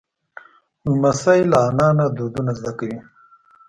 لمسی 0.91 1.39
له 1.51 1.59
نیا 1.77 1.89
نه 1.97 2.05
دودونه 2.15 2.51
زده 2.59 2.71
کوي. 2.79 2.97